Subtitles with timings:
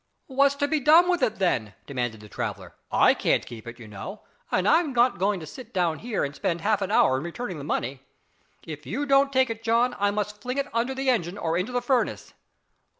[0.25, 3.87] "What's to be done with it, then?" demanded the traveller, "I can't keep it, you
[3.87, 7.23] know, and I'm not going to sit down here and spend half an hour in
[7.23, 8.01] returning the money.
[8.63, 11.71] If you don't take it John, I must fling it under the engine or into
[11.71, 12.33] the furnace."